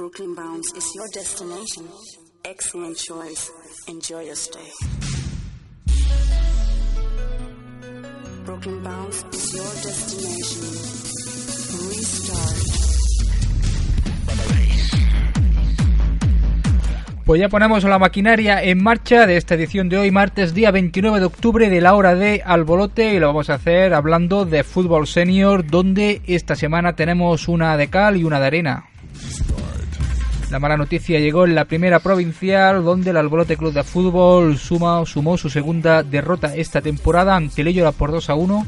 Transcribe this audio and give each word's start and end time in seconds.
Brooklyn 0.00 0.34
Bounce 0.34 0.72
is 0.78 0.94
your 0.94 1.06
destination. 1.12 1.84
Excellent 2.46 2.96
choice. 2.96 3.50
Enjoy 3.86 4.24
your 4.24 4.34
stay. 4.34 4.72
Brooklyn 8.46 8.82
Bounce 8.82 9.26
is 9.30 9.54
your 9.54 9.74
destination. 9.84 10.64
Restart. 11.90 12.70
Pues 17.26 17.38
ya 17.38 17.50
ponemos 17.50 17.84
la 17.84 17.98
maquinaria 17.98 18.62
en 18.62 18.82
marcha 18.82 19.26
de 19.26 19.36
esta 19.36 19.54
edición 19.54 19.90
de 19.90 19.98
hoy, 19.98 20.10
martes 20.10 20.54
día 20.54 20.70
29 20.70 21.20
de 21.20 21.26
octubre 21.26 21.68
de 21.68 21.80
la 21.82 21.94
hora 21.94 22.14
de 22.14 22.42
Albolote 22.42 23.12
y 23.14 23.20
lo 23.20 23.26
vamos 23.26 23.50
a 23.50 23.54
hacer 23.54 23.92
hablando 23.92 24.46
de 24.46 24.64
fútbol 24.64 25.06
senior, 25.06 25.66
donde 25.66 26.22
esta 26.26 26.56
semana 26.56 26.96
tenemos 26.96 27.48
una 27.48 27.76
de 27.76 27.88
cal 27.88 28.16
y 28.16 28.24
una 28.24 28.40
de 28.40 28.46
arena. 28.46 28.89
La 30.50 30.58
mala 30.58 30.76
noticia 30.76 31.20
llegó 31.20 31.44
en 31.44 31.54
la 31.54 31.66
primera 31.66 32.00
provincial, 32.00 32.82
donde 32.82 33.10
el 33.10 33.16
Albolote 33.16 33.56
Club 33.56 33.72
de 33.72 33.84
Fútbol 33.84 34.58
suma, 34.58 35.06
sumó 35.06 35.38
su 35.38 35.48
segunda 35.48 36.02
derrota 36.02 36.56
esta 36.56 36.80
temporada 36.80 37.36
ante 37.36 37.62
Leyora 37.62 37.92
por 37.92 38.10
2 38.10 38.30
a 38.30 38.34
1. 38.34 38.66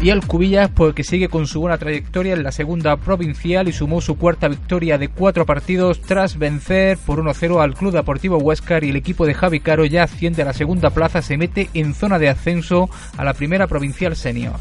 Y 0.00 0.10
el 0.10 0.26
Cubillas, 0.26 0.70
porque 0.70 1.04
sigue 1.04 1.28
con 1.28 1.46
su 1.46 1.60
buena 1.60 1.78
trayectoria 1.78 2.34
en 2.34 2.42
la 2.42 2.50
segunda 2.50 2.96
provincial 2.96 3.68
y 3.68 3.72
sumó 3.72 4.00
su 4.00 4.18
cuarta 4.18 4.48
victoria 4.48 4.98
de 4.98 5.06
cuatro 5.06 5.46
partidos 5.46 6.00
tras 6.00 6.36
vencer 6.36 6.98
por 7.06 7.22
1-0 7.22 7.62
al 7.62 7.74
Club 7.76 7.92
Deportivo 7.92 8.38
Huescar 8.38 8.82
y 8.82 8.90
el 8.90 8.96
equipo 8.96 9.24
de 9.24 9.34
Javi 9.34 9.60
Caro 9.60 9.84
ya 9.84 10.02
asciende 10.02 10.42
a 10.42 10.46
la 10.46 10.52
segunda 10.52 10.90
plaza, 10.90 11.22
se 11.22 11.36
mete 11.36 11.70
en 11.74 11.94
zona 11.94 12.18
de 12.18 12.28
ascenso 12.28 12.90
a 13.16 13.22
la 13.22 13.34
primera 13.34 13.68
provincial 13.68 14.16
senior. 14.16 14.54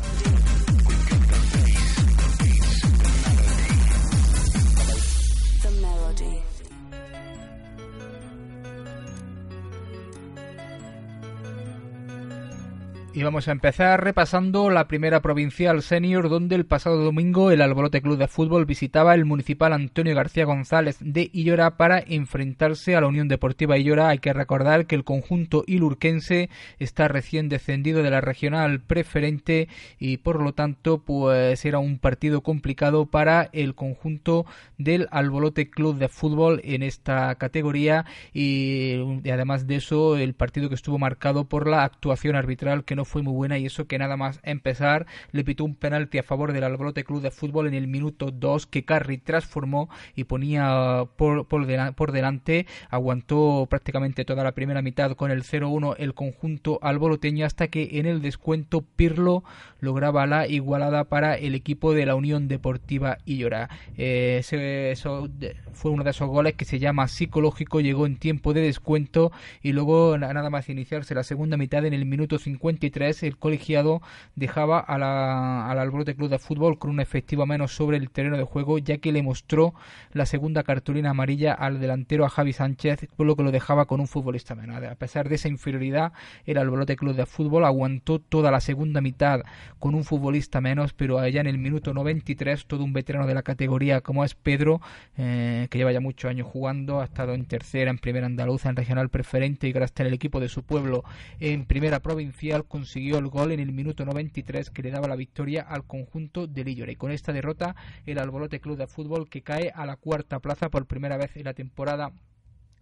Y 13.14 13.23
vamos 13.23 13.50
a 13.50 13.52
empezar 13.52 14.02
repasando 14.02 14.70
la 14.70 14.88
primera 14.88 15.22
provincial 15.22 15.81
senior 15.81 16.30
donde 16.30 16.56
el 16.56 16.66
pasado 16.66 17.04
domingo 17.04 17.52
el 17.52 17.62
Alborote 17.62 18.02
Club 18.02 18.18
de 18.18 18.30
Fútbol 18.30 18.66
visitaba 18.66 19.14
el 19.14 19.26
municipal 19.26 19.73
Antonio 19.73 20.16
García 20.16 20.45
González 20.45 20.95
de 21.02 21.30
Illora 21.34 21.76
para 21.76 22.00
enfrentarse 22.00 22.95
a 22.95 23.02
la 23.02 23.08
Unión 23.08 23.28
Deportiva 23.28 23.78
Illora. 23.78 24.08
Hay 24.08 24.20
que 24.20 24.31
recordar 24.31 24.86
que 24.86 24.95
el 24.95 25.03
conjunto 25.03 25.66
ilurquense 25.68 26.50
está 26.80 27.09
recién 27.09 27.50
descendido 27.50 28.02
de 28.02 28.12
la 28.12 28.22
regional 28.22 28.80
preferente 28.80 29.68
y 30.00 30.16
por 30.16 30.42
lo 30.42 30.53
tanto 30.53 31.00
pues 31.00 31.66
era 31.66 31.80
un 31.80 32.00
partido 32.00 32.40
complicado 32.40 33.08
para 33.08 33.50
el 33.52 33.75
conjunto 33.75 34.46
del 34.78 35.09
Albolote 35.12 35.70
Club 35.70 35.98
de 35.98 36.08
Fútbol 36.08 36.62
en 36.64 36.81
esta 36.81 37.36
categoría 37.36 38.06
y 38.34 39.30
además 39.30 39.68
de 39.68 39.75
eso 39.75 40.16
el 40.16 40.34
partido 40.34 40.70
que 40.70 40.75
estuvo 40.75 40.98
marcado 40.98 41.44
por 41.44 41.68
la 41.68 41.84
actuación 41.84 42.38
arbitral 42.38 42.86
que 42.86 42.96
no 42.96 43.01
fue 43.06 43.22
muy 43.22 43.34
buena 43.34 43.58
y 43.58 43.66
eso 43.66 43.86
que 43.88 43.98
nada 43.98 44.18
más 44.18 44.40
empezar 44.44 45.06
le 45.31 45.44
pitó 45.44 45.64
un 45.66 45.75
penalti 45.75 46.18
a 46.18 46.24
favor 46.24 46.53
del 46.53 46.64
Albolote 46.64 47.03
Club 47.03 47.22
de 47.22 47.31
Fútbol 47.31 47.68
en 47.68 47.74
el 47.74 47.88
minuto 47.88 48.31
2 48.31 48.68
que 48.68 48.84
Carri 48.86 49.18
transformó 49.18 49.90
y 50.16 50.25
ponía 50.25 51.06
por, 51.18 51.48
por, 51.48 51.66
dela- 51.68 51.94
por 51.94 52.12
delante, 52.12 52.66
aguantó 52.90 53.68
prácticamente 53.70 54.25
toda 54.25 54.44
la 54.44 54.52
primera 54.53 54.81
mitad 54.81 55.12
con 55.16 55.31
el 55.31 55.44
0-1 55.44 55.96
el 55.98 56.14
conjunto 56.14 56.80
alboloteño 56.81 57.46
hasta 57.46 57.68
que 57.68 57.90
en 58.00 58.06
el 58.06 58.22
descuento 58.22 58.81
Pirlo 58.96 59.44
lograba 59.80 60.28
la 60.28 60.48
igualada 60.48 61.06
para 61.06 61.36
el 61.36 61.56
equipo 61.56 61.94
de 61.94 62.06
la 62.06 62.16
Unión 62.16 62.48
Deportiva 62.48 63.18
Illora. 63.25 63.70
Eh, 63.98 64.38
eso 64.42 65.30
fue 65.74 65.92
uno 65.92 66.04
de 66.04 66.12
esos 66.12 66.28
goles 66.30 66.54
que 66.54 66.66
se 66.66 66.80
llama 66.80 67.08
psicológico, 67.08 67.80
llegó 67.81 68.06
en 68.06 68.18
tiempo 68.18 68.54
de 68.54 68.62
descuento 68.62 69.31
y 69.64 69.72
luego 69.74 70.18
na- 70.18 70.34
nada 70.34 70.50
más 70.50 70.70
iniciarse 70.70 71.16
la 71.16 71.24
segunda 71.24 71.58
mitad 71.58 71.86
en 71.86 71.94
el 71.94 72.06
minuto 72.06 72.38
53 72.38 72.91
el 72.97 73.38
colegiado 73.38 74.02
dejaba 74.35 74.79
a 74.79 74.97
la, 74.97 75.69
al 75.69 75.79
Alborote 75.79 76.16
Club 76.16 76.29
de 76.29 76.40
Fútbol 76.40 76.78
con 76.78 76.90
una 76.90 77.03
efectiva 77.03 77.46
menos 77.46 77.75
sobre 77.75 77.97
el 77.97 78.09
terreno 78.09 78.38
de 78.38 78.44
juego 78.44 78.78
ya 78.78 78.97
que 78.97 79.12
le 79.12 79.24
mostró 79.24 79.74
la 80.13 80.25
segunda 80.25 80.63
cartulina 80.63 81.12
amarilla 81.12 81.53
al 81.53 81.80
delantero 81.80 82.25
a 82.25 82.30
Javi 82.30 82.53
Sánchez 82.53 83.07
por 83.16 83.25
lo 83.25 83.35
que 83.35 83.44
lo 83.44 83.51
dejaba 83.51 83.85
con 83.85 84.00
un 84.00 84.07
futbolista 84.07 84.56
menos. 84.56 84.84
A 84.84 84.96
pesar 84.96 85.30
de 85.30 85.35
esa 85.35 85.47
inferioridad 85.47 86.13
el 86.46 86.57
Alborote 86.57 86.96
Club 86.96 87.16
de 87.16 87.25
Fútbol 87.25 87.66
aguantó 87.66 88.19
toda 88.19 88.51
la 88.51 88.59
segunda 88.59 89.01
mitad 89.01 89.41
con 89.80 89.96
un 89.96 90.03
futbolista 90.03 90.62
menos 90.62 90.94
pero 90.94 91.19
allá 91.19 91.41
en 91.41 91.47
el 91.47 91.57
minuto 91.57 91.94
93 91.94 92.66
todo 92.66 92.84
un 92.84 92.94
veterano 92.94 93.28
de 93.28 93.34
la 93.34 93.44
categoría 93.44 94.01
como 94.01 94.24
es 94.24 94.35
Pedro 94.35 94.81
eh, 95.18 95.68
que 95.69 95.78
lleva 95.78 95.91
ya 95.91 96.00
muchos 96.00 96.30
años 96.30 96.47
jugando 96.47 97.01
ha 97.01 97.06
estado 97.06 97.34
en 97.34 97.46
tercera, 97.46 97.91
en 97.91 97.97
primera 97.97 98.25
andaluza, 98.25 98.69
en 98.69 98.75
regional 98.75 99.09
preferente 99.09 99.68
y 99.68 99.72
gracias 99.72 100.01
al 100.01 100.13
equipo 100.13 100.40
de 100.40 100.50
su 100.50 100.63
pueblo 100.63 101.03
en 101.40 101.66
primera 101.66 102.01
provincial 102.01 102.66
consiguió 102.81 103.19
el 103.19 103.28
gol 103.28 103.52
en 103.52 103.59
el 103.59 103.72
minuto 103.72 104.06
93 104.06 104.72
que 104.72 104.81
le 104.81 104.90
daba 104.90 105.08
la 105.08 105.16
victoria 105.16 105.62
al 105.62 105.86
conjunto 105.86 106.47
de 106.47 106.64
Lillora. 106.64 106.92
Y 106.92 106.96
con 106.96 107.12
esta 107.12 107.31
derrota, 107.31 107.75
el 108.08 108.18
Albolote 108.18 108.59
Club 108.59 108.75
de 108.75 108.88
Fútbol 108.88 109.30
que 109.30 109.44
cae 109.44 109.72
a 109.75 109.86
la 109.86 109.97
cuarta 109.97 110.40
plaza 110.40 110.69
por 110.69 110.88
primera 110.88 111.16
vez 111.16 111.38
en 111.38 111.44
la 111.44 111.53
temporada 111.53 112.12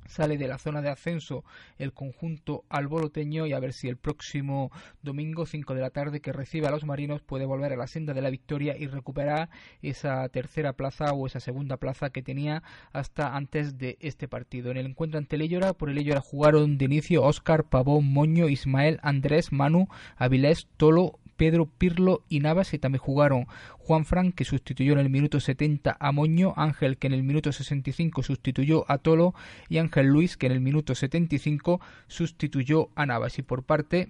sale 0.10 0.38
de 0.38 0.48
la 0.48 0.58
zona 0.58 0.82
de 0.82 0.90
ascenso 0.90 1.44
el 1.78 1.94
conjunto 1.94 2.66
alboloteño 2.70 3.46
y 3.46 3.54
a 3.54 3.60
ver 3.60 3.74
si 3.74 3.88
el 3.88 3.98
próximo 3.98 4.72
domingo 5.02 5.46
5 5.46 5.74
de 5.74 5.82
la 5.82 5.92
tarde 5.92 6.20
que 6.20 6.34
recibe 6.34 6.68
a 6.68 6.72
los 6.72 6.84
marinos 6.84 7.22
puede 7.22 7.46
volver 7.46 7.74
a 7.74 7.78
la 7.78 7.88
senda 7.88 8.14
de 8.14 8.22
la 8.22 8.30
victoria 8.30 8.76
y 8.78 8.88
recuperar 8.88 9.50
esa 9.82 10.28
tercera 10.30 10.74
plaza 10.74 11.14
o 11.14 11.28
esa 11.28 11.40
segunda 11.40 11.78
plaza 11.78 12.10
que 12.10 12.22
tenía 12.22 12.64
hasta 12.92 13.36
antes 13.36 13.78
de 13.78 13.98
este 14.00 14.28
partido. 14.28 14.72
En 14.72 14.78
el 14.78 14.88
encuentro 14.88 15.18
ante 15.18 15.36
el 15.36 15.44
Ellora, 15.44 15.74
por 15.74 15.90
el 15.90 15.98
Ellora 15.98 16.22
jugaron 16.22 16.78
de 16.78 16.86
inicio 16.86 17.24
Óscar, 17.24 17.66
Pavón, 17.66 18.12
Moño, 18.12 18.50
Ismael, 18.50 19.00
Andrés, 19.04 19.52
Manu, 19.52 19.88
Avilés, 20.18 20.68
Tolo, 20.78 21.20
Pedro 21.40 21.68
Pirlo 21.68 22.26
y 22.28 22.42
Navas 22.42 22.74
y 22.74 22.80
también 22.80 23.02
jugaron 23.02 23.48
Juan 23.78 24.04
Fran 24.04 24.34
que 24.34 24.44
sustituyó 24.44 24.92
en 24.92 25.00
el 25.00 25.10
minuto 25.10 25.40
70 25.40 25.96
a 25.98 26.12
Moño, 26.12 26.54
Ángel 26.58 26.98
que 26.98 27.08
en 27.08 27.14
el 27.14 27.24
minuto 27.24 27.54
65 27.54 28.24
sustituyó 28.24 28.84
a 28.92 28.98
Tolo 28.98 29.34
y 29.70 29.78
Ángel 29.78 30.08
Luis 30.08 30.36
que 30.36 30.48
en 30.48 30.52
el 30.52 30.60
minuto 30.60 30.96
75 30.96 31.80
sustituyó 32.08 32.90
a 32.96 33.06
Navas. 33.06 33.40
Y 33.40 33.44
por 33.44 33.64
parte 33.64 34.10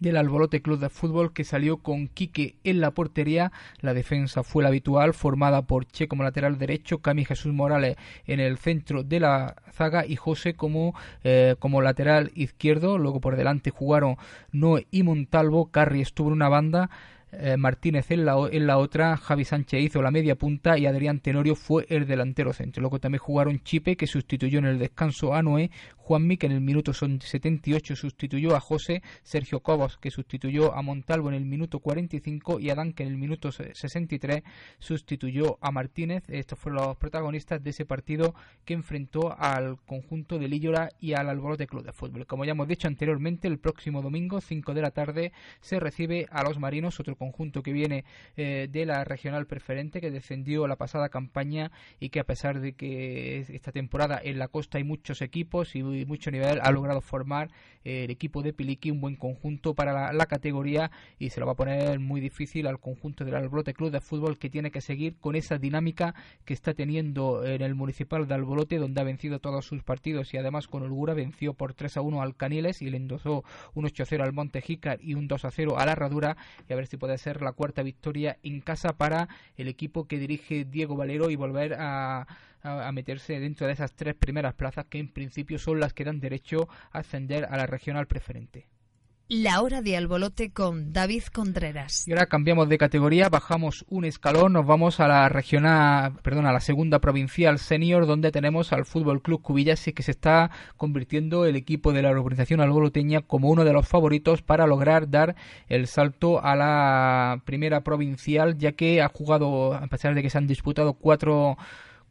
del 0.00 0.16
Albolote 0.16 0.62
Club 0.62 0.78
de 0.78 0.88
Fútbol 0.88 1.32
que 1.32 1.44
salió 1.44 1.78
con 1.78 2.08
Quique 2.08 2.56
en 2.64 2.80
la 2.80 2.90
portería. 2.90 3.52
La 3.80 3.94
defensa 3.94 4.42
fue 4.42 4.62
la 4.62 4.68
habitual, 4.68 5.14
formada 5.14 5.62
por 5.62 5.86
Che 5.86 6.08
como 6.08 6.22
lateral 6.22 6.58
derecho, 6.58 6.98
Cami 6.98 7.24
Jesús 7.24 7.52
Morales 7.52 7.96
en 8.26 8.40
el 8.40 8.58
centro 8.58 9.02
de 9.02 9.20
la 9.20 9.56
zaga 9.72 10.06
y 10.06 10.16
José 10.16 10.54
como, 10.54 10.94
eh, 11.24 11.56
como 11.58 11.82
lateral 11.82 12.30
izquierdo. 12.34 12.98
Luego 12.98 13.20
por 13.20 13.36
delante 13.36 13.70
jugaron 13.70 14.16
Noé 14.52 14.86
y 14.90 15.02
Montalvo. 15.02 15.70
Carri 15.70 16.00
estuvo 16.00 16.28
en 16.28 16.34
una 16.34 16.48
banda. 16.48 16.90
eh, 17.32 17.56
Martínez 17.56 18.10
en 18.10 18.24
la, 18.24 18.36
en 18.50 18.66
la 18.66 18.78
otra, 18.78 19.16
Javi 19.16 19.44
Sánchez 19.44 19.80
hizo 19.80 20.02
la 20.02 20.10
media 20.10 20.36
punta 20.36 20.78
y 20.78 20.86
Adrián 20.86 21.20
Tenorio 21.20 21.54
fue 21.54 21.86
el 21.88 22.06
delantero 22.06 22.52
centro. 22.52 22.80
Luego 22.80 22.98
también 22.98 23.20
jugaron 23.20 23.60
Chipe, 23.62 23.96
que 23.96 24.06
sustituyó 24.06 24.58
en 24.58 24.66
el 24.66 24.78
descanso 24.78 25.34
a 25.34 25.42
Noé, 25.42 25.70
Juanmi, 26.06 26.36
que 26.36 26.46
en 26.46 26.52
el 26.52 26.60
minuto 26.60 26.94
son 26.94 27.20
78 27.20 27.96
sustituyó 27.96 28.54
a 28.54 28.60
José, 28.60 29.02
Sergio 29.24 29.58
Cobos, 29.58 29.98
que 29.98 30.12
sustituyó 30.12 30.72
a 30.72 30.80
Montalvo 30.80 31.30
en 31.30 31.34
el 31.34 31.44
minuto 31.44 31.80
45 31.80 32.60
y 32.60 32.70
Adán, 32.70 32.92
que 32.92 33.02
en 33.02 33.08
el 33.08 33.16
minuto 33.16 33.50
63 33.50 34.44
sustituyó 34.78 35.58
a 35.60 35.72
Martínez. 35.72 36.22
Estos 36.28 36.60
fueron 36.60 36.84
los 36.84 36.96
protagonistas 36.96 37.60
de 37.60 37.70
ese 37.70 37.86
partido 37.86 38.36
que 38.64 38.74
enfrentó 38.74 39.36
al 39.36 39.78
conjunto 39.84 40.38
de 40.38 40.46
Lillora 40.46 40.90
y 41.00 41.14
al 41.14 41.28
Alborote 41.28 41.66
Club 41.66 41.84
de 41.84 41.92
Fútbol. 41.92 42.24
Como 42.24 42.44
ya 42.44 42.52
hemos 42.52 42.68
dicho 42.68 42.86
anteriormente, 42.86 43.48
el 43.48 43.58
próximo 43.58 44.00
domingo, 44.00 44.40
5 44.40 44.74
de 44.74 44.82
la 44.82 44.92
tarde, 44.92 45.32
se 45.60 45.80
recibe 45.80 46.28
a 46.30 46.44
los 46.44 46.60
Marinos, 46.60 47.00
otro 47.00 47.16
conjunto 47.16 47.64
que 47.64 47.72
viene 47.72 48.04
eh, 48.36 48.68
de 48.70 48.86
la 48.86 49.02
regional 49.02 49.48
preferente 49.48 50.00
que 50.00 50.12
descendió 50.12 50.68
la 50.68 50.76
pasada 50.76 51.08
campaña 51.08 51.72
y 51.98 52.10
que 52.10 52.20
a 52.20 52.24
pesar 52.24 52.60
de 52.60 52.74
que 52.74 53.40
esta 53.40 53.72
temporada 53.72 54.20
en 54.22 54.38
la 54.38 54.46
costa 54.46 54.78
hay 54.78 54.84
muchos 54.84 55.20
equipos 55.20 55.74
y 55.74 55.95
mucho 56.04 56.30
nivel 56.30 56.60
ha 56.62 56.70
logrado 56.70 57.00
formar 57.00 57.48
el 57.86 58.10
equipo 58.10 58.42
de 58.42 58.52
Piliki 58.52 58.90
un 58.90 59.00
buen 59.00 59.14
conjunto 59.14 59.74
para 59.74 60.12
la, 60.12 60.26
categoría 60.26 60.90
y 61.20 61.30
se 61.30 61.38
lo 61.38 61.46
va 61.46 61.52
a 61.52 61.56
poner 61.56 62.00
muy 62.00 62.20
difícil 62.20 62.66
al 62.66 62.80
conjunto 62.80 63.24
del 63.24 63.36
Albolote 63.36 63.74
Club 63.74 63.92
de 63.92 64.00
Fútbol 64.00 64.38
que 64.38 64.50
tiene 64.50 64.72
que 64.72 64.80
seguir 64.80 65.14
con 65.20 65.36
esa 65.36 65.56
dinámica 65.58 66.14
que 66.44 66.52
está 66.52 66.74
teniendo 66.74 67.44
en 67.46 67.62
el 67.62 67.76
municipal 67.76 68.26
de 68.26 68.34
Albolote 68.34 68.78
donde 68.78 69.00
ha 69.00 69.04
vencido 69.04 69.38
todos 69.38 69.64
sus 69.64 69.84
partidos 69.84 70.34
y 70.34 70.38
además 70.38 70.66
con 70.66 70.82
holgura 70.82 71.14
venció 71.14 71.54
por 71.54 71.74
3 71.74 71.98
a 71.98 72.00
1 72.00 72.22
al 72.22 72.34
Caniles 72.34 72.82
y 72.82 72.90
le 72.90 72.96
endosó 72.96 73.44
un 73.74 73.84
8 73.84 74.02
a 74.02 74.06
0 74.06 74.24
al 74.24 74.32
Montejicar 74.32 74.98
y 75.00 75.14
un 75.14 75.28
2 75.28 75.44
a 75.44 75.50
0 75.52 75.78
a 75.78 75.86
la 75.86 75.92
Herradura 75.92 76.36
y 76.68 76.72
a 76.72 76.76
ver 76.76 76.88
si 76.88 76.96
puede 76.96 77.16
ser 77.18 77.40
la 77.40 77.52
cuarta 77.52 77.84
victoria 77.84 78.36
en 78.42 78.60
casa 78.60 78.94
para 78.94 79.28
el 79.56 79.68
equipo 79.68 80.08
que 80.08 80.18
dirige 80.18 80.64
Diego 80.64 80.96
Valero 80.96 81.30
y 81.30 81.36
volver 81.36 81.74
a 81.78 82.26
a, 82.62 82.90
meterse 82.92 83.38
dentro 83.38 83.66
de 83.66 83.72
esas 83.74 83.94
tres 83.94 84.14
primeras 84.14 84.54
plazas 84.54 84.86
que 84.86 84.98
en 84.98 85.12
principio 85.12 85.58
son 85.58 85.80
las 85.80 85.92
que 85.92 86.04
dan 86.04 86.20
derecho 86.20 86.68
a 86.92 86.98
ascender 86.98 87.44
a 87.44 87.56
la 87.56 87.66
regional 87.66 88.06
preferente. 88.06 88.66
La 89.28 89.60
hora 89.60 89.82
de 89.82 89.96
albolote 89.96 90.52
con 90.52 90.92
David 90.92 91.24
Contreras. 91.32 92.06
Y 92.06 92.12
ahora 92.12 92.26
cambiamos 92.26 92.68
de 92.68 92.78
categoría, 92.78 93.28
bajamos 93.28 93.84
un 93.88 94.04
escalón, 94.04 94.52
nos 94.52 94.64
vamos 94.64 95.00
a 95.00 95.08
la 95.08 95.28
regional, 95.28 96.12
perdón, 96.22 96.46
a 96.46 96.52
la 96.52 96.60
segunda 96.60 97.00
provincial 97.00 97.58
senior, 97.58 98.06
donde 98.06 98.30
tenemos 98.30 98.72
al 98.72 98.84
Fútbol 98.84 99.22
Club 99.22 99.42
Cubillas 99.42 99.88
y 99.88 99.92
que 99.92 100.04
se 100.04 100.12
está 100.12 100.52
convirtiendo 100.76 101.44
el 101.44 101.56
equipo 101.56 101.92
de 101.92 102.02
la 102.02 102.10
organización 102.10 102.60
alboloteña 102.60 103.20
como 103.20 103.50
uno 103.50 103.64
de 103.64 103.72
los 103.72 103.88
favoritos 103.88 104.42
para 104.42 104.68
lograr 104.68 105.10
dar 105.10 105.34
el 105.66 105.88
salto 105.88 106.40
a 106.40 106.54
la 106.54 107.42
primera 107.44 107.80
provincial, 107.80 108.56
ya 108.56 108.72
que 108.72 109.02
ha 109.02 109.08
jugado, 109.08 109.74
a 109.74 109.88
pesar 109.88 110.14
de 110.14 110.22
que 110.22 110.30
se 110.30 110.38
han 110.38 110.46
disputado 110.46 110.92
cuatro 110.92 111.56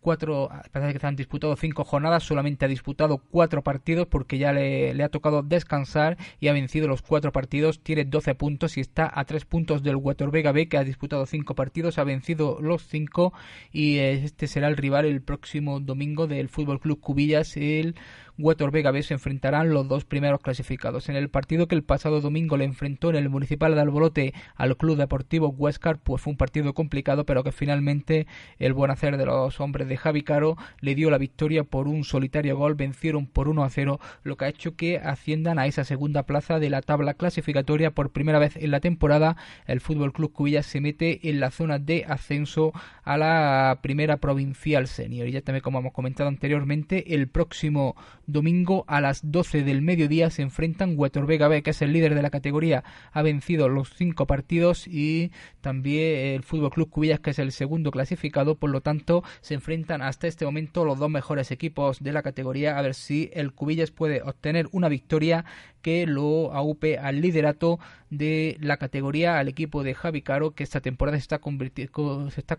cuatro, 0.06 0.52
a 0.52 0.62
pesar 0.62 0.86
de 0.86 0.94
que 0.94 1.00
se 1.00 1.07
han 1.07 1.16
disputado 1.16 1.56
cinco 1.56 1.84
jornadas, 1.84 2.22
solamente 2.22 2.63
ha 2.63 2.68
disputado 2.68 3.18
cuatro 3.18 3.63
partidos 3.63 4.06
porque 4.06 4.38
ya 4.38 4.54
le, 4.54 5.04
ha 5.04 5.10
tocado 5.10 5.42
descansar 5.42 6.16
y 6.40 6.48
ha 6.48 6.54
vencido 6.54 6.88
los 6.88 7.02
cuatro 7.02 7.31
partidos, 7.31 7.80
tiene 7.80 8.06
12 8.06 8.36
puntos 8.36 8.78
y 8.78 8.81
está 8.81 9.12
a 9.12 9.25
tres 9.25 9.46
puntos 9.46 9.81
del 9.81 9.98
Vega 10.31 10.52
B 10.52 10.69
que 10.69 10.78
ha 10.78 10.84
disputado 10.84 11.25
cinco 11.25 11.56
partidos, 11.56 11.98
ha 11.98 12.04
vencido 12.04 12.60
los 12.62 12.84
cinco 12.84 13.34
y 13.72 13.98
este 13.98 14.46
será 14.46 14.68
el 14.68 14.78
rival 14.78 15.06
el 15.06 15.24
próximo 15.24 15.80
domingo 15.80 16.28
del 16.28 16.50
Fútbol 16.50 16.80
Club 16.80 17.00
Cubillas, 17.00 17.57
el 17.57 17.96
Huetor 18.37 18.71
Vega 18.71 18.91
B 18.91 19.01
se 19.01 19.13
enfrentarán 19.13 19.69
los 19.69 19.87
dos 19.87 20.03
primeros 20.03 20.41
clasificados. 20.41 21.07
En 21.07 21.15
el 21.15 21.29
partido 21.29 21.67
que 21.67 21.75
el 21.75 21.83
pasado 21.83 22.19
domingo 22.19 22.57
le 22.57 22.65
enfrentó 22.65 23.09
en 23.09 23.15
el 23.15 23.29
Municipal 23.29 23.75
de 23.75 23.81
Albolote 23.81 24.33
al 24.55 24.75
Club 24.75 24.97
Deportivo 24.97 25.49
Huescar, 25.49 25.99
pues 25.99 26.21
fue 26.21 26.31
un 26.31 26.37
partido 26.37 26.73
complicado, 26.73 27.25
pero 27.25 27.43
que 27.43 27.53
finalmente 27.53 28.27
el 28.59 28.73
buen 28.73 28.91
hacer 28.91 29.15
de 29.17 29.25
los 29.25 29.61
hombres 29.61 29.87
de 29.87 29.95
Javi 29.95 30.23
Caro 30.23 30.57
le 30.81 30.95
dio 30.95 31.09
la 31.09 31.17
victoria 31.17 31.63
por 31.63 31.87
un 31.87 32.03
solitario 32.03 32.57
gol, 32.57 32.75
vencieron 32.75 33.25
por 33.25 33.47
1 33.47 33.63
a 33.63 33.69
0, 33.69 33.99
lo 34.23 34.35
que 34.35 34.45
ha 34.45 34.49
hecho 34.49 34.75
que 34.75 34.97
asciendan 34.97 35.57
a 35.57 35.67
esa 35.67 35.85
segunda 35.85 36.23
plaza 36.23 36.59
de 36.59 36.69
la 36.69 36.81
tabla 36.81 37.13
clasificatoria 37.13 37.91
por 37.91 38.11
primera 38.11 38.39
vez 38.39 38.57
en 38.57 38.71
la 38.71 38.81
temporada. 38.81 39.37
El 39.65 39.79
Fútbol 39.79 40.11
Club 40.11 40.33
Cubillas 40.33 40.65
se 40.65 40.81
mete 40.81 41.29
en 41.29 41.39
la 41.39 41.51
zona 41.51 41.79
de 41.79 42.05
ascenso 42.05 42.73
a 43.03 43.17
la 43.17 43.79
primera 43.81 44.17
provincial 44.17 44.87
senior. 44.87 45.27
Y 45.27 45.31
ya 45.31 45.41
también, 45.41 45.61
como 45.61 45.79
hemos 45.79 45.93
comentado 45.93 46.27
anteriormente, 46.27 47.13
el 47.15 47.27
próximo 47.27 47.95
Domingo 48.27 48.86
a 48.88 49.01
las 49.01 49.31
12 49.31 49.63
del 49.63 49.81
mediodía 49.81 50.30
se 50.30 50.42
enfrentan 50.42 50.98
Vega 50.98 51.48
B, 51.48 51.63
que 51.63 51.72
es 51.72 51.81
el 51.81 51.94
líder 51.94 52.16
de 52.16 52.22
la 52.22 52.30
categoría, 52.30 52.83
ha 53.12 53.22
vencido 53.22 53.69
los 53.69 53.94
cinco 53.95 54.25
partidos 54.25 54.88
y 54.88 55.31
también 55.62 56.36
el 56.36 56.44
Fútbol 56.44 56.72
Club 56.72 56.89
Cubillas, 56.89 57.19
que 57.19 57.31
es 57.31 57.39
el 57.39 57.51
segundo 57.51 57.92
clasificado. 57.92 58.56
Por 58.56 58.69
lo 58.69 58.81
tanto, 58.81 59.24
se 59.42 59.54
enfrentan 59.54 60.01
hasta 60.01 60.27
este 60.27 60.45
momento 60.45 60.86
los 60.86 61.00
dos 61.00 61.10
mejores 61.10 61.51
equipos 61.51 62.00
de 62.01 62.13
la 62.13 62.24
categoría. 62.24 62.77
A 62.77 62.81
ver 62.81 62.94
si 62.95 63.30
el 63.33 63.54
Cubillas 63.54 63.92
puede 63.92 64.22
obtener 64.22 64.68
una 64.71 64.89
victoria 64.89 65.45
que 65.81 66.07
lo 66.07 66.51
aupe 66.54 66.98
al 66.98 67.21
liderato 67.21 67.80
de 68.10 68.57
la 68.60 68.78
categoría 68.78 69.38
al 69.38 69.48
equipo 69.48 69.83
de 69.83 69.94
Javi 69.94 70.21
Caro 70.24 70.56
que 70.56 70.63
esta 70.63 70.81
temporada 70.81 71.18
se 71.18 71.21
está 71.21 71.39
se 71.39 72.39
está 72.39 72.57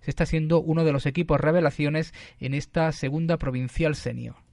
se 0.00 0.10
está 0.10 0.26
siendo 0.26 0.60
uno 0.60 0.84
de 0.84 0.92
los 0.92 1.06
equipos 1.06 1.40
revelaciones 1.40 2.12
en 2.40 2.54
esta 2.54 2.90
segunda 2.92 3.36
provincial 3.36 3.94
senior. 3.94 4.47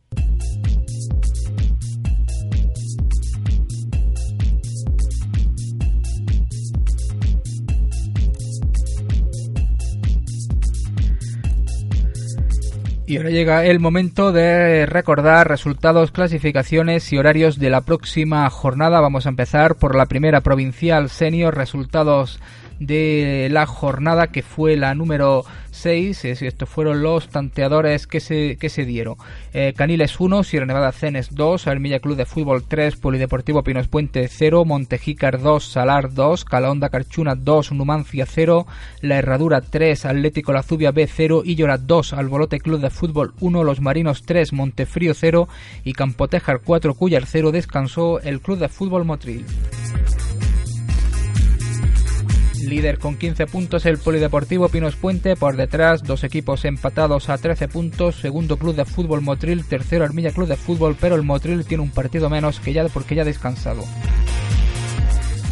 Y 13.07 13.17
ahora 13.17 13.29
llega 13.29 13.65
el 13.65 13.79
momento 13.79 14.31
de 14.31 14.87
recordar 14.87 15.47
resultados, 15.47 16.11
clasificaciones 16.11 17.13
y 17.13 17.17
horarios 17.17 17.59
de 17.59 17.69
la 17.69 17.81
próxima 17.81 18.49
jornada. 18.49 18.99
Vamos 18.99 19.27
a 19.27 19.29
empezar 19.29 19.75
por 19.75 19.95
la 19.95 20.07
primera 20.07 20.41
provincial 20.41 21.09
senior, 21.09 21.55
resultados 21.55 22.39
de 22.80 23.48
la 23.51 23.66
jornada 23.66 24.27
que 24.27 24.42
fue 24.42 24.75
la 24.75 24.94
número 24.95 25.44
6. 25.72 26.25
Estos 26.25 26.69
fueron 26.69 27.01
los 27.01 27.30
tanteadores 27.30 28.07
que 28.07 28.19
se, 28.19 28.57
que 28.57 28.69
se 28.69 28.86
dieron. 28.86 29.16
Eh, 29.54 29.74
Caniles 29.75 30.19
1, 30.19 30.44
Sierra 30.44 30.66
Nevada 30.66 30.92
Cenes 30.92 31.33
2, 31.33 31.68
Armilla 31.68 32.00
Club 32.00 32.16
de 32.16 32.25
Fútbol 32.25 32.63
3, 32.63 32.95
Polideportivo 32.95 33.63
Pinos 33.63 33.88
Puente 33.88 34.27
0, 34.27 34.66
Montejícar 34.66 35.42
2, 35.42 35.63
Salar 35.63 36.13
2, 36.13 36.45
Calahonda 36.45 36.89
Carchuna 36.89 37.36
2, 37.36 37.74
Numancia 37.74 38.25
0, 38.25 38.66
La 39.01 39.18
Herradura 39.18 39.62
3, 39.62 40.06
Atlético 40.06 40.54
La 40.54 40.63
Zubia 40.63 40.92
B 40.92 41.07
0, 41.07 41.44
Illora 41.45 41.77
2, 41.77 42.13
Albolote 42.13 42.60
Club 42.60 42.81
de 42.81 42.89
Fútbol 42.89 43.33
1, 43.39 43.63
Los 43.63 43.81
Marinos 43.81 44.24
3, 44.24 44.54
Montefrío 44.54 45.13
0 45.13 45.48
y 45.83 45.94
Campotejar 45.94 46.62
4, 46.63 46.94
Cuyar 46.94 47.25
0 47.25 47.51
descansó 47.51 48.19
el 48.22 48.42
Club 48.42 48.60
de 48.60 48.69
Fútbol 48.69 49.06
Motril. 49.06 49.45
Líder 52.63 52.99
con 52.99 53.17
15 53.17 53.47
puntos 53.47 53.85
el 53.85 53.97
Polideportivo 53.97 54.69
Pinos 54.69 54.95
Puente, 54.95 55.35
por 55.35 55.55
detrás 55.55 56.03
dos 56.03 56.23
equipos 56.23 56.65
empatados 56.65 57.29
a 57.29 57.37
13 57.37 57.67
puntos, 57.67 58.15
segundo 58.15 58.57
Club 58.57 58.75
de 58.75 58.85
Fútbol 58.85 59.21
Motril, 59.21 59.65
tercero 59.65 60.03
Armilla 60.03 60.31
Club 60.31 60.47
de 60.47 60.55
Fútbol, 60.55 60.95
pero 60.99 61.15
el 61.15 61.23
Motril 61.23 61.65
tiene 61.65 61.83
un 61.83 61.91
partido 61.91 62.29
menos 62.29 62.59
que 62.59 62.73
ya 62.73 62.87
porque 62.87 63.15
ya 63.15 63.21
ha 63.21 63.25
descansado. 63.25 63.83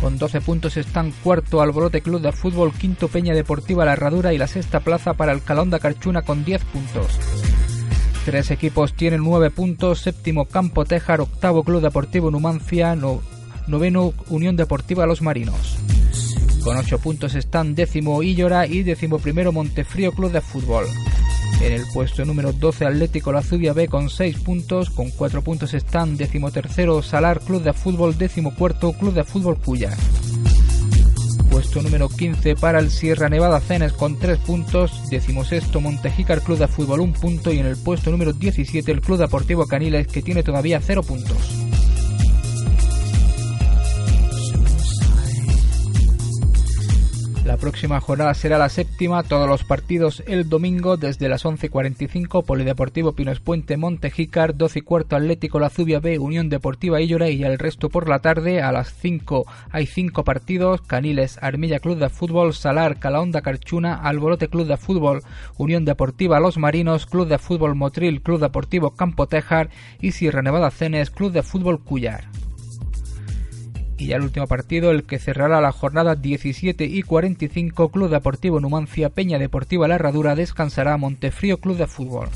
Con 0.02 0.18
12 0.18 0.42
puntos 0.42 0.78
están 0.78 1.14
cuarto 1.24 1.62
Alborote 1.62 2.02
Club 2.02 2.22
de 2.22 2.32
Fútbol, 2.32 2.74
quinto 2.74 3.08
Peña 3.08 3.34
Deportiva 3.34 3.86
La 3.86 3.94
Herradura 3.94 4.34
y 4.34 4.38
la 4.38 4.48
sexta 4.48 4.80
plaza 4.80 5.14
para 5.14 5.32
el 5.32 5.44
Calonda 5.44 5.80
Carchuna 5.80 6.24
con 6.24 6.44
10 6.44 6.64
puntos. 6.66 7.20
Tres 8.26 8.52
equipos 8.52 8.94
tienen 8.94 9.22
9 9.24 9.52
puntos, 9.52 10.00
séptimo 10.00 10.46
Campo 10.46 10.86
Tejar, 10.86 11.22
octavo 11.22 11.64
Club 11.64 11.82
Deportivo 11.82 12.32
Numancia, 12.32 12.96
noveno 13.68 14.14
Unión 14.30 14.56
Deportiva 14.56 15.06
Los 15.06 15.22
Marinos. 15.22 15.78
Con 16.64 16.78
8 16.78 16.98
puntos 17.00 17.36
están 17.36 17.76
décimo 17.76 18.24
Illora 18.24 18.66
y 18.66 18.84
décimo 18.84 19.20
primero 19.20 19.52
Montefrío 19.52 20.14
Club 20.14 20.32
de 20.32 20.40
Fútbol. 20.40 20.86
En 21.62 21.74
el 21.74 21.84
puesto 21.94 22.24
número 22.24 22.54
12 22.54 22.86
Atlético 22.86 23.34
La 23.34 23.42
Zubia 23.42 23.74
B 23.74 23.90
con 23.90 24.10
6 24.10 24.40
puntos, 24.40 24.90
con 24.90 25.10
4 25.10 25.42
puntos 25.42 25.74
están 25.74 26.16
décimo 26.16 26.52
tercero 26.52 27.02
Salar 27.02 27.42
Club 27.42 27.64
de 27.64 27.74
Fútbol, 27.74 28.18
décimo 28.18 28.56
cuarto 28.56 28.94
Club 28.94 29.14
de 29.14 29.26
Fútbol 29.26 29.60
Cuya. 29.60 29.92
Puesto 31.50 31.82
número 31.82 32.08
15 32.08 32.56
para 32.56 32.80
el 32.80 32.92
Sierra 32.92 33.28
Nevada 33.28 33.60
Cenes 33.60 33.92
con 33.92 34.18
3 34.18 34.38
puntos, 34.40 35.10
décimo 35.10 35.44
sexto 35.44 35.82
Montejícar 35.82 36.42
Club 36.42 36.60
de 36.60 36.70
Fútbol 36.70 37.02
1 37.02 37.14
punto 37.14 37.52
y 37.52 37.60
en 37.60 37.66
el 37.66 37.76
puesto 37.76 38.10
número 38.10 38.32
17 38.32 38.90
el 38.90 39.02
Club 39.02 39.20
Deportivo 39.20 39.68
Caniles 39.68 40.08
que 40.08 40.22
tiene 40.22 40.44
todavía 40.44 40.80
0 40.82 41.04
puntos. 41.04 41.63
La 47.46 47.58
próxima 47.58 48.00
jornada 48.00 48.34
será 48.36 48.58
la 48.58 48.70
séptima, 48.70 49.22
todos 49.22 49.50
los 49.50 49.66
partidos 49.66 50.24
el 50.28 50.48
domingo 50.48 50.96
desde 50.96 51.28
las 51.28 51.44
11.45, 51.44 52.46
Polideportivo 52.46 53.12
Pinos 53.12 53.42
Puente, 53.42 53.76
Montejícar, 53.76 54.56
12 54.56 54.80
y 54.80 54.82
cuarto 54.82 55.18
Atlético 55.18 55.60
La 55.60 55.70
Zubia 55.70 56.00
B, 56.00 56.20
Unión 56.20 56.48
Deportiva 56.48 57.02
Illora 57.02 57.30
y 57.30 57.44
el 57.44 57.60
resto 57.60 57.90
por 57.90 58.08
la 58.08 58.20
tarde 58.20 58.62
a 58.62 58.72
las 58.72 58.94
5 58.94 59.46
hay 59.72 59.88
5 59.88 60.24
partidos, 60.24 60.82
Caniles, 60.84 61.38
Armilla 61.42 61.80
Club 61.80 61.98
de 61.98 62.08
Fútbol, 62.08 62.54
Salar, 62.54 62.98
Calahonda 62.98 63.42
Carchuna, 63.42 63.96
Alborote 63.96 64.48
Club 64.48 64.66
de 64.66 64.78
Fútbol, 64.78 65.22
Unión 65.58 65.84
Deportiva 65.84 66.40
Los 66.40 66.58
Marinos, 66.58 67.06
Club 67.06 67.28
de 67.28 67.40
Fútbol 67.40 67.76
Motril, 67.76 68.22
Club 68.22 68.40
Deportivo 68.40 68.92
Campo 68.92 69.28
Tejar 69.28 69.70
y 70.00 70.14
Sierra 70.14 70.42
Nevada 70.42 70.72
Cenes, 70.72 71.12
Club 71.12 71.34
de 71.34 71.44
Fútbol 71.44 71.84
Cuyar. 71.84 72.24
Y 74.04 74.08
ya 74.08 74.18
el 74.18 74.24
último 74.24 74.48
partido, 74.48 74.92
el 74.92 75.06
que 75.06 75.18
cerrará 75.18 75.62
la 75.62 75.72
jornada 75.72 76.16
17 76.16 76.84
y 76.84 77.04
45, 77.04 77.88
Club 77.88 78.10
Deportivo 78.10 78.60
Numancia, 78.60 79.10
Peña 79.10 79.40
Deportiva 79.40 79.88
La 79.88 79.96
Herradura, 79.96 80.36
descansará 80.36 80.98
Montefrío 80.98 81.62
Club 81.62 81.78
de 81.78 81.88
Fútbol. 81.88 82.28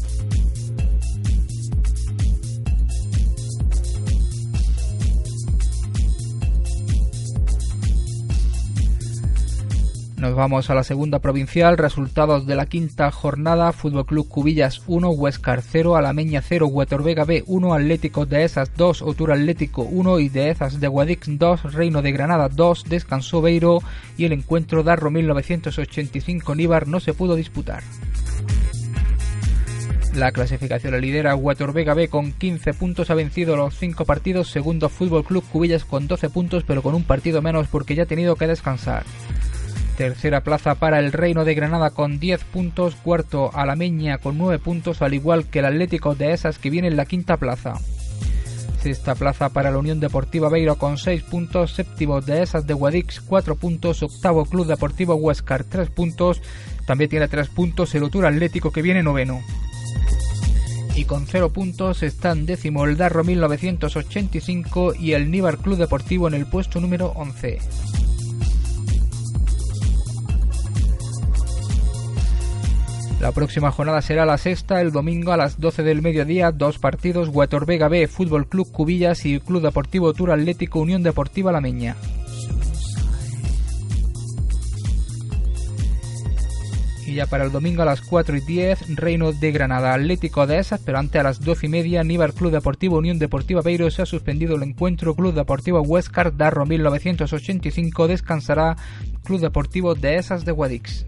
Nos 10.17 10.33
vamos 10.33 10.67
a 10.71 10.73
la 10.73 10.83
segunda 10.83 11.19
provincial, 11.19 11.77
resultados 11.77 12.47
de 12.47 12.55
la 12.55 12.65
quinta 12.65 13.11
jornada, 13.11 13.71
Fútbol 13.71 14.07
Club 14.07 14.27
Cubillas 14.27 14.81
1, 14.87 15.11
Huescar 15.11 15.61
0, 15.61 15.95
Alameña 15.95 16.41
0, 16.41 16.65
Huetorvega 16.65 17.23
B 17.23 17.43
1, 17.45 17.73
Atlético 17.75 18.25
de 18.25 18.43
Esas 18.43 18.75
2, 18.75 19.03
Otura 19.03 19.35
Atlético 19.35 19.83
1 19.83 20.19
y 20.19 20.29
de 20.29 20.49
Esas 20.49 20.79
de 20.79 20.87
Guadix 20.87 21.27
2, 21.37 21.71
Reino 21.71 22.01
de 22.01 22.11
Granada 22.13 22.49
2, 22.49 22.85
descansó 22.85 23.43
Beiro 23.43 23.83
y 24.17 24.25
el 24.25 24.31
encuentro 24.31 24.81
Darro 24.81 25.11
1985 25.11 26.55
Níbar 26.55 26.87
no 26.87 26.99
se 26.99 27.13
pudo 27.13 27.35
disputar. 27.35 27.83
La 30.15 30.31
clasificación 30.31 30.93
la 30.93 30.99
lidera 30.99 31.35
Huetorvega 31.35 31.93
B 31.93 32.07
con 32.07 32.31
15 32.31 32.73
puntos, 32.73 33.11
ha 33.11 33.13
vencido 33.13 33.55
los 33.55 33.77
5 33.77 34.03
partidos, 34.05 34.49
segundo 34.49 34.89
Fútbol 34.89 35.23
Club 35.23 35.43
Cubillas 35.51 35.85
con 35.85 36.07
12 36.07 36.31
puntos 36.31 36.63
pero 36.65 36.81
con 36.81 36.95
un 36.95 37.03
partido 37.03 37.43
menos 37.43 37.67
porque 37.67 37.93
ya 37.93 38.03
ha 38.03 38.07
tenido 38.07 38.35
que 38.35 38.47
descansar. 38.47 39.03
Tercera 39.97 40.41
plaza 40.41 40.75
para 40.75 40.99
el 40.99 41.11
Reino 41.11 41.43
de 41.43 41.55
Granada 41.55 41.89
con 41.89 42.19
10 42.19 42.43
puntos. 42.43 42.95
Cuarto 42.95 43.49
Alameña 43.55 44.19
con 44.19 44.37
9 44.37 44.59
puntos, 44.59 45.01
al 45.01 45.15
igual 45.15 45.47
que 45.47 45.57
el 45.57 45.65
Atlético 45.65 46.13
de 46.13 46.33
Esas 46.33 46.59
que 46.59 46.69
viene 46.69 46.87
en 46.87 46.97
la 46.97 47.07
quinta 47.07 47.37
plaza. 47.37 47.73
Sexta 48.79 49.15
plaza 49.15 49.49
para 49.49 49.71
la 49.71 49.79
Unión 49.79 49.99
Deportiva 49.99 50.49
Beiro 50.49 50.75
con 50.75 50.99
6 50.99 51.23
puntos. 51.23 51.73
Séptimo 51.73 52.21
de 52.21 52.43
Esas 52.43 52.67
de 52.67 52.75
Guadix 52.75 53.21
4 53.21 53.55
puntos. 53.55 54.03
Octavo 54.03 54.45
Club 54.45 54.67
Deportivo 54.67 55.15
Huescar 55.15 55.63
3 55.63 55.89
puntos. 55.89 56.43
También 56.85 57.09
tiene 57.09 57.27
3 57.27 57.49
puntos 57.49 57.95
el 57.95 58.03
Otura 58.03 58.29
Atlético 58.29 58.71
que 58.71 58.83
viene 58.83 59.01
noveno 59.01 59.41
y 60.95 61.05
con 61.05 61.27
0 61.27 61.49
puntos 61.51 62.01
están 62.01 62.47
décimo 62.47 62.85
el 62.85 62.97
Darro 62.97 63.23
1985 63.23 64.95
y 64.95 65.13
el 65.13 65.29
Níbar 65.29 65.59
Club 65.59 65.77
Deportivo 65.77 66.27
en 66.27 66.33
el 66.33 66.47
puesto 66.47 66.79
número 66.79 67.13
11. 67.15 68.06
La 73.19 73.31
próxima 73.31 73.71
jornada 73.71 74.01
será 74.03 74.27
la 74.27 74.37
sexta, 74.37 74.79
el 74.79 74.91
domingo 74.91 75.31
a 75.31 75.37
las 75.37 75.59
12 75.59 75.81
del 75.81 76.03
mediodía, 76.03 76.51
dos 76.51 76.77
partidos, 76.77 77.31
Vega 77.65 77.87
B, 77.87 78.07
Fútbol 78.07 78.47
Club 78.47 78.71
Cubillas 78.71 79.25
y 79.25 79.39
Club 79.39 79.63
Deportivo 79.63 80.13
Tour 80.13 80.31
Atlético 80.31 80.79
Unión 80.79 81.01
Deportiva 81.01 81.51
La 81.51 81.59
Meña. 81.59 81.95
Y 87.07 87.15
ya 87.15 87.25
para 87.25 87.45
el 87.45 87.51
domingo 87.51 87.81
a 87.81 87.85
las 87.85 88.01
4 88.01 88.37
y 88.37 88.41
10, 88.41 88.95
Reino 88.97 89.31
de 89.31 89.51
Granada, 89.51 89.93
Atlético 89.93 90.45
de 90.45 90.59
Esas, 90.59 90.81
pero 90.81 90.99
antes 90.99 91.19
a 91.19 91.23
las 91.23 91.39
12 91.39 91.65
y 91.65 91.69
media, 91.69 92.03
Níbar 92.03 92.33
Club 92.33 92.51
Deportivo 92.51 92.97
Unión 92.97 93.17
Deportiva 93.17 93.61
Beiro 93.61 93.89
se 93.89 94.03
ha 94.03 94.05
suspendido 94.05 94.57
el 94.57 94.63
encuentro, 94.63 95.15
Club 95.15 95.33
Deportivo 95.33 95.81
Huescar, 95.81 96.37
Darro 96.37 96.67
1985 96.67 98.07
descansará, 98.09 98.75
Club 99.23 99.39
Deportivo 99.39 99.95
de 99.95 100.17
Esas 100.17 100.45
de 100.45 100.51
Guadix. 100.51 101.05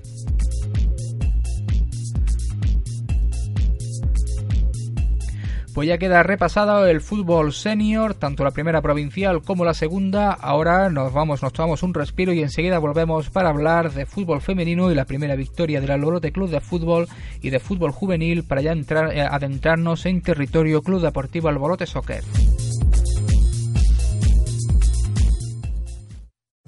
Pues 5.80 5.88
ya 5.88 5.98
queda 5.98 6.24
repasado 6.24 6.86
el 6.88 7.00
fútbol 7.00 7.54
senior, 7.54 8.14
tanto 8.14 8.44
la 8.44 8.52
primera 8.52 8.82
provincial 8.82 9.42
como 9.42 9.64
la 9.64 9.74
segunda. 9.74 10.34
Ahora 10.34 10.90
nos 10.90 11.14
vamos, 11.14 11.42
nos 11.42 11.54
tomamos 11.54 11.84
un 11.84 11.94
respiro 11.94 12.34
y 12.34 12.42
enseguida 12.42 12.80
volvemos 12.80 13.30
para 13.30 13.48
hablar 13.48 13.94
de 13.94 14.06
fútbol 14.06 14.42
femenino 14.42 14.92
y 14.92 14.96
la 14.96 15.06
primera 15.06 15.38
victoria 15.38 15.80
del 15.80 15.92
Alborote 15.92 16.34
Club 16.34 16.50
de 16.50 16.60
Fútbol 16.60 17.08
y 17.42 17.50
de 17.50 17.62
fútbol 17.62 17.92
juvenil 17.92 18.44
para 18.44 18.60
ya 18.60 18.74
entrar, 18.74 19.14
eh, 19.14 19.22
adentrarnos 19.22 20.06
en 20.06 20.22
territorio 20.22 20.82
Club 20.82 21.02
Deportivo 21.02 21.48
Alborote 21.48 21.86
Soccer. 21.86 22.26